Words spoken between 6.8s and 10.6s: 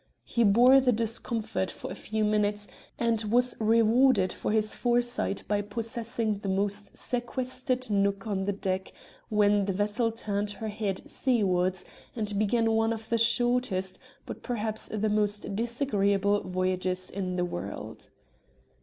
sequestered nook on deck when the vessel turned